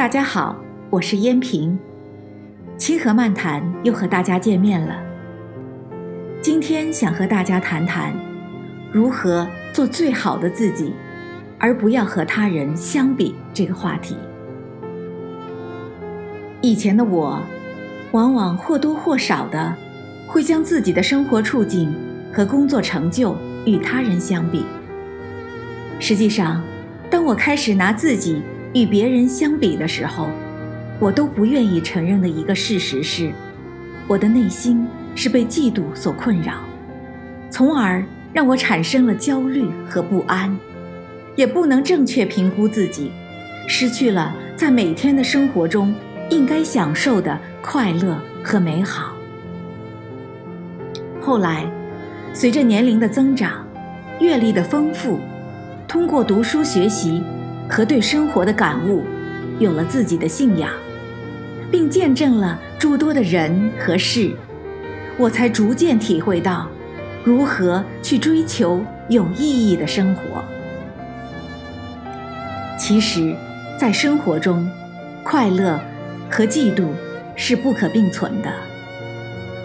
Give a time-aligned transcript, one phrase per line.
[0.00, 0.56] 大家好，
[0.88, 1.78] 我是燕平，
[2.78, 4.98] 清河漫谈又和大家见面了。
[6.40, 8.14] 今天想和大家谈谈
[8.90, 10.94] 如何做最好的自己，
[11.58, 14.16] 而不要和他人相比这个话题。
[16.62, 17.38] 以前的我，
[18.12, 19.76] 往往或多或少的
[20.26, 21.94] 会将自己的生活处境
[22.32, 23.36] 和工作成就
[23.66, 24.64] 与他人相比。
[25.98, 26.62] 实际上，
[27.10, 28.40] 当我开始拿自己
[28.72, 30.28] 与别人相比的时候，
[31.00, 33.32] 我都不愿意承认的一个事实是，
[34.06, 36.54] 我的内心是被嫉妒所困扰，
[37.50, 40.56] 从而让我产生了焦虑和不安，
[41.34, 43.10] 也不能正确评估自己，
[43.66, 45.92] 失去了在每天的生活中
[46.28, 49.12] 应该享受的快乐和美好。
[51.20, 51.68] 后来，
[52.32, 53.66] 随着年龄的增长，
[54.20, 55.18] 阅历的丰富，
[55.88, 57.20] 通过读书学习。
[57.70, 59.04] 和对生活的感悟，
[59.60, 60.70] 有了自己的信仰，
[61.70, 64.32] 并见证了诸多的人和事，
[65.16, 66.68] 我才逐渐体会到，
[67.22, 70.42] 如何去追求有意义的生活。
[72.76, 73.34] 其实，
[73.78, 74.68] 在生活中，
[75.22, 75.78] 快乐
[76.28, 76.88] 和嫉妒
[77.36, 78.52] 是不可并存的。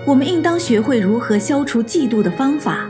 [0.05, 2.87] 我们应当学会如何消除嫉妒的方法，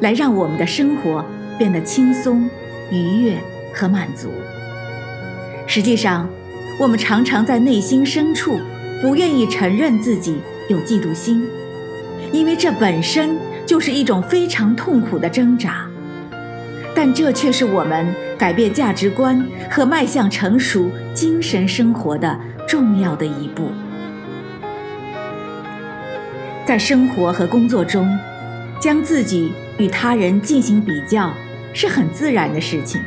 [0.00, 1.24] 来让我们的生活
[1.56, 2.50] 变得轻松、
[2.90, 3.38] 愉悦
[3.72, 4.28] 和满足。
[5.70, 6.26] 实际上，
[6.80, 8.58] 我们常常在内心深处
[9.02, 11.46] 不愿意承认自己有嫉妒心，
[12.32, 15.86] 因为这本身就是一种非常痛苦的挣扎。
[16.94, 23.68] 但这却是我们改变价值观和迈向成熟精神生活的重要的一步。
[26.64, 28.08] 在生活和工作中，
[28.80, 31.30] 将自己与他人进行比较
[31.74, 33.02] 是很自然的事情，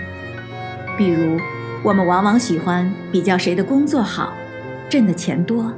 [0.96, 1.40] 比如。
[1.84, 4.31] 我们往往喜欢比较谁的工作好，
[4.88, 5.74] 挣的钱多，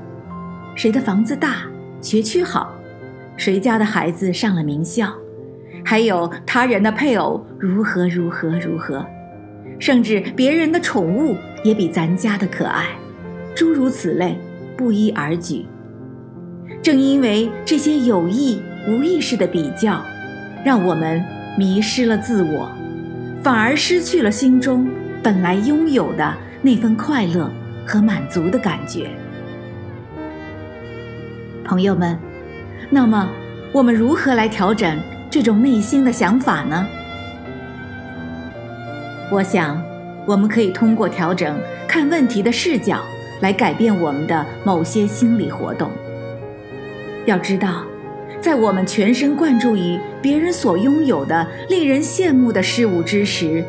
[0.75, 1.59] 谁的房子大，
[2.01, 2.73] 学区好，
[3.37, 5.13] 谁家的孩子上了名校，
[5.85, 9.05] 还有他人的配偶如何如何如何，
[9.79, 12.87] 甚至别人的宠物也比咱家的可爱，
[13.55, 14.37] 诸如此类，
[14.75, 15.65] 不一而举。
[16.81, 20.03] 正因为这些有意无意识的比较，
[20.65, 21.23] 让我们
[21.57, 22.69] 迷失了自我，
[23.41, 24.85] 反而失去了心中。
[25.23, 27.49] 本来拥有的那份快乐
[27.87, 29.09] 和满足的感觉，
[31.63, 32.19] 朋友们，
[32.89, 33.29] 那么
[33.71, 36.85] 我们如何来调整这种内心的想法呢？
[39.31, 39.81] 我想，
[40.25, 41.57] 我们可以通过调整
[41.87, 42.99] 看问题的视角
[43.39, 45.89] 来改变我们的某些心理活动。
[47.25, 47.85] 要知道，
[48.41, 53.63] 在我们全神贯注于别人所拥有的令人羡慕的事物之时，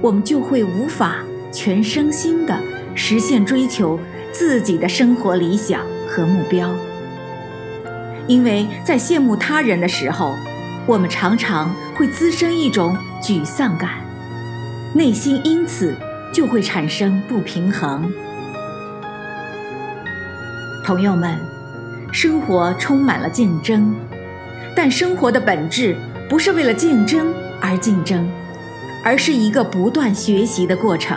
[0.00, 1.16] 我们就会无法
[1.52, 2.58] 全身心的
[2.94, 3.98] 实现追求
[4.32, 6.74] 自己的生活理想和目标，
[8.26, 10.34] 因为在羡慕他人的时候，
[10.86, 13.90] 我们常常会滋生一种沮丧感，
[14.94, 15.94] 内心因此
[16.32, 18.12] 就会产生不平衡。
[20.84, 21.38] 朋友们，
[22.12, 23.94] 生活充满了竞争，
[24.74, 25.96] 但生活的本质
[26.28, 28.28] 不是为了竞争而竞争。
[29.06, 31.16] 而是一个不断学习的过程。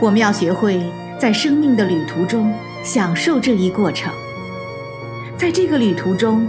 [0.00, 0.82] 我们要学会
[1.16, 4.12] 在生命的旅途中享受这一过程。
[5.38, 6.48] 在这个旅途中，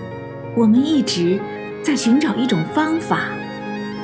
[0.55, 1.39] 我们一直
[1.83, 3.27] 在寻找一种方法，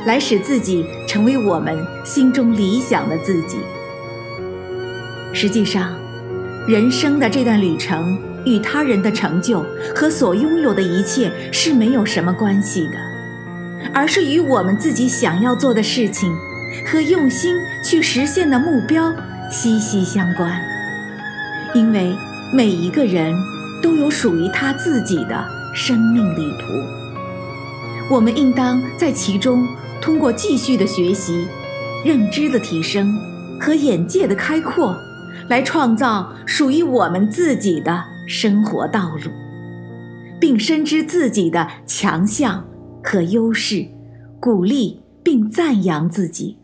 [0.05, 1.75] 来使自己成为我们
[2.05, 3.57] 心中理想的自己。
[5.33, 5.97] 实际上，
[6.67, 13.08] 人生的这段旅程与他人的成就和所拥有的一切是没有什么关系的。
[13.93, 16.35] 而是与我们自己想要做的事情
[16.85, 19.13] 和用心去实现的目标
[19.51, 20.61] 息息相关，
[21.73, 22.15] 因为
[22.53, 23.33] 每一个人
[23.81, 28.13] 都有属于他自己的生命旅途。
[28.13, 29.67] 我们应当在其中
[30.01, 31.47] 通过继续的学习、
[32.03, 33.15] 认知的提升
[33.59, 34.95] 和眼界的开阔，
[35.47, 39.31] 来创造属于我们自己的生活道路，
[40.39, 42.65] 并深知自己的强项。
[43.11, 43.87] 和优势，
[44.39, 46.59] 鼓励并赞扬自己。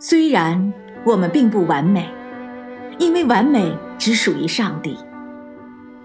[0.00, 0.72] 虽然
[1.04, 2.08] 我们并不完美，
[2.98, 4.96] 因为完美只属于上帝，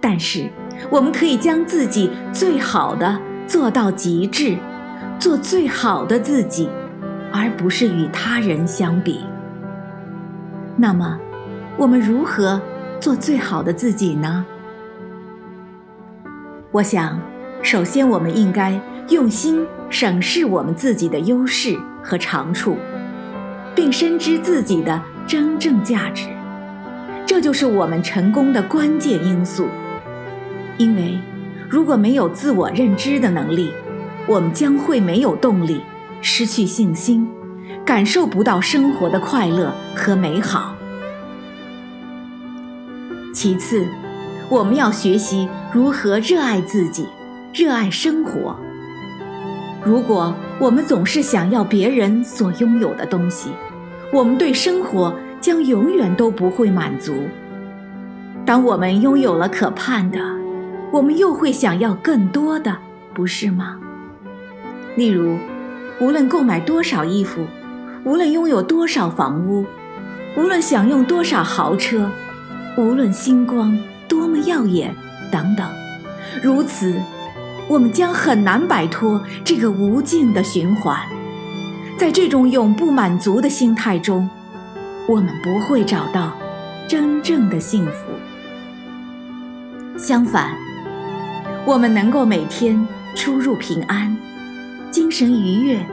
[0.02, 0.50] 但是
[0.90, 4.58] 我们可以将自己最好的做到极致，
[5.18, 6.70] 做最好的自己，
[7.32, 9.22] 而不是与他人相比。
[10.76, 11.18] 那么，
[11.78, 12.62] 我们如何
[13.00, 14.46] 做最好的自己呢？
[16.74, 17.18] 我想。
[17.70, 18.80] 首先，我们应该
[19.10, 22.78] 用心审视我们自己的优势和长处，
[23.76, 26.30] 并深知自己的真正价值。
[27.26, 29.68] 这就是我们成功的关键因素。
[30.78, 31.20] 因为
[31.70, 33.74] 如果没有自我认知的能力，
[34.28, 35.82] 我们将会没有动力，
[36.22, 37.28] 失去信心，
[37.86, 40.74] 感受不到生活的快乐和美好。
[43.34, 43.86] 其次，
[44.48, 47.06] 我们要学习如何热爱自己，
[47.54, 48.56] 热爱生活。
[49.84, 53.50] 如果我们总是想要别人所拥有的东西，
[54.12, 57.16] 我们对生活将永远都不会满足。
[58.46, 60.20] 当我们拥有了可盼的，
[60.92, 62.76] 我们又会想要更多的，
[63.14, 63.78] 不是吗？
[64.96, 65.38] 例如，
[66.00, 67.46] 无论购买多少衣服，
[68.04, 69.66] 无论拥有多少房屋，
[70.36, 72.10] 无论享用多少豪车，
[72.78, 73.78] 无论星光
[74.08, 74.96] 多么耀眼，
[75.32, 75.68] 等等，
[76.42, 76.96] 如此，
[77.70, 80.98] 我们将很难摆脱这个无尽的循环。
[81.98, 84.30] 在这种永不满足的心态中，
[85.08, 86.32] 我们不会找到
[86.88, 88.08] 真正的幸福。
[89.98, 90.52] 相反，
[91.66, 94.16] 我们能够每天出入平安，
[94.92, 95.84] 精神愉悦，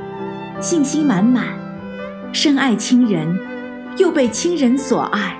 [0.61, 1.47] 信心满满，
[2.32, 3.38] 深爱亲人，
[3.97, 5.38] 又被亲人所爱，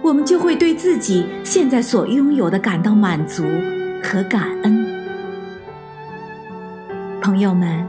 [0.00, 3.44] 我们就会对自己现在所拥有的感到满足
[4.02, 4.93] 和感恩。
[7.24, 7.82] 朋友们，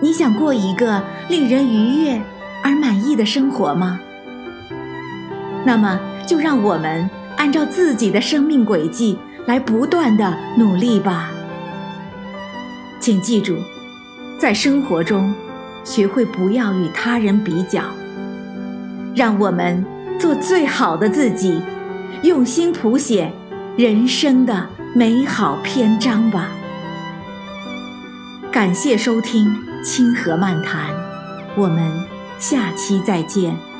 [0.00, 2.20] 你想过一个令人愉悦
[2.60, 4.00] 而满意的生活吗？
[5.64, 7.08] 那么，就让我们。
[7.36, 11.30] 按照自己的生命轨迹来不断的努力吧。
[12.98, 13.56] 请记住，
[14.38, 15.34] 在生活中
[15.84, 17.82] 学会不要与他人比较，
[19.14, 19.84] 让我们
[20.18, 21.60] 做最好的自己，
[22.22, 23.30] 用心谱写
[23.76, 26.48] 人生的美好篇章吧。
[28.54, 29.48] 感谢收听
[29.82, 30.88] 《清河漫谈》，
[31.56, 31.90] 我们
[32.38, 33.73] 下期再见。